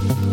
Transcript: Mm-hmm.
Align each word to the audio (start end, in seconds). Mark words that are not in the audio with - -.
Mm-hmm. 0.00 0.29